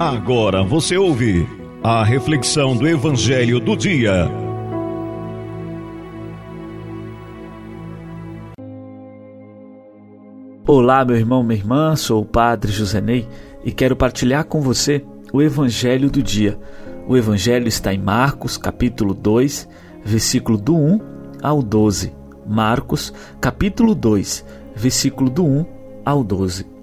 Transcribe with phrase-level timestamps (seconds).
[0.00, 1.46] Agora você ouve
[1.80, 4.28] a reflexão do Evangelho do Dia.
[10.66, 13.28] Olá, meu irmão, minha irmã, sou o Padre José Ney
[13.64, 16.58] e quero partilhar com você o Evangelho do Dia.
[17.06, 19.68] O Evangelho está em Marcos, capítulo 2,
[20.04, 21.00] versículo do 1
[21.40, 22.12] ao 12.
[22.44, 25.66] Marcos, capítulo 2, versículo do 1
[26.04, 26.73] ao 12.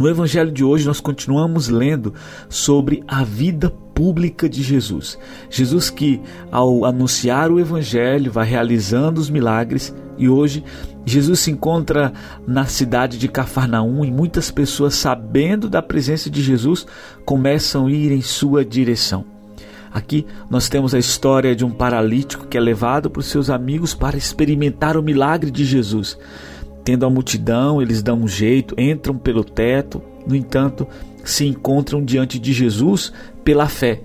[0.00, 2.14] No Evangelho de hoje, nós continuamos lendo
[2.48, 5.18] sobre a vida pública de Jesus.
[5.50, 10.64] Jesus, que ao anunciar o Evangelho, vai realizando os milagres, e hoje
[11.04, 12.14] Jesus se encontra
[12.46, 16.86] na cidade de Cafarnaum e muitas pessoas, sabendo da presença de Jesus,
[17.26, 19.26] começam a ir em sua direção.
[19.92, 24.16] Aqui nós temos a história de um paralítico que é levado por seus amigos para
[24.16, 26.16] experimentar o milagre de Jesus.
[26.84, 30.86] Tendo a multidão, eles dão um jeito, entram pelo teto, no entanto,
[31.24, 33.12] se encontram diante de Jesus
[33.44, 34.00] pela fé.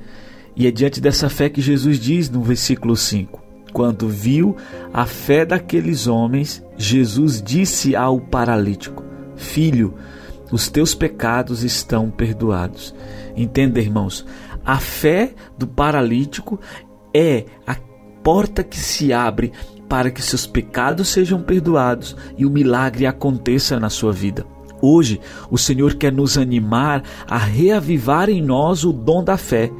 [0.55, 3.41] E é diante dessa fé que Jesus diz no versículo 5:
[3.73, 4.55] Quando viu
[4.93, 9.03] a fé daqueles homens, Jesus disse ao paralítico:
[9.35, 9.93] Filho,
[10.51, 12.95] os teus pecados estão perdoados.
[13.35, 14.25] Entenda, irmãos,
[14.65, 16.59] a fé do paralítico
[17.13, 17.75] é a
[18.23, 19.51] porta que se abre
[19.87, 24.45] para que seus pecados sejam perdoados e o milagre aconteça na sua vida.
[24.81, 25.19] Hoje,
[25.49, 29.71] o Senhor quer nos animar a reavivar em nós o dom da fé.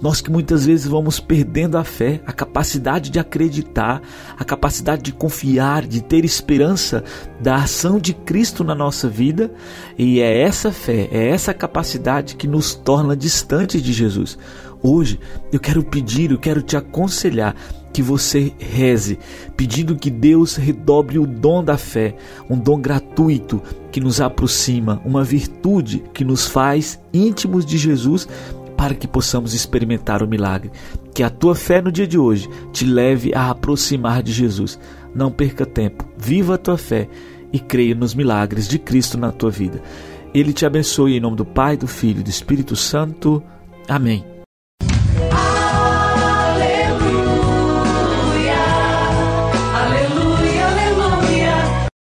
[0.00, 4.02] Nós que muitas vezes vamos perdendo a fé, a capacidade de acreditar,
[4.36, 7.04] a capacidade de confiar, de ter esperança
[7.40, 9.52] da ação de Cristo na nossa vida,
[9.96, 14.36] e é essa fé, é essa capacidade que nos torna distantes de Jesus.
[14.82, 15.18] Hoje
[15.52, 17.54] eu quero pedir, eu quero te aconselhar
[17.92, 19.18] que você reze,
[19.56, 22.16] pedindo que Deus redobre o dom da fé,
[22.48, 28.26] um dom gratuito que nos aproxima, uma virtude que nos faz íntimos de Jesus
[28.76, 30.72] para que possamos experimentar o milagre.
[31.14, 34.78] Que a tua fé no dia de hoje te leve a aproximar de Jesus.
[35.14, 37.08] Não perca tempo, viva a tua fé
[37.52, 39.80] e creia nos milagres de Cristo na tua vida.
[40.34, 43.42] Ele te abençoe em nome do Pai, do Filho e do Espírito Santo.
[43.86, 44.31] Amém.